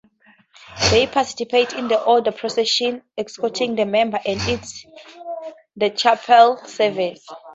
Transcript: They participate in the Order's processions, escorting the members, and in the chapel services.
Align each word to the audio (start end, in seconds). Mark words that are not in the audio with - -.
They 0.89 1.05
participate 1.05 1.73
in 1.73 1.87
the 1.87 2.01
Order's 2.01 2.33
processions, 2.33 3.03
escorting 3.19 3.75
the 3.75 3.85
members, 3.85 4.21
and 4.25 4.41
in 4.49 4.59
the 5.75 5.91
chapel 5.91 6.57
services. 6.65 7.23